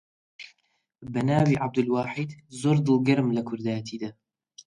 بە 1.11 1.21
ناوی 1.29 1.59
عەبدولواحید، 1.61 2.31
زۆر 2.61 2.77
دڵگەرم 2.87 3.27
لە 3.37 3.41
کوردایەتیدا 3.47 4.09